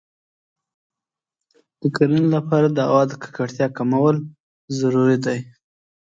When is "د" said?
1.79-1.81, 2.71-2.77, 3.09-3.13